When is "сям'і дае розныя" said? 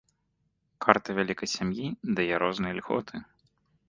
1.55-2.73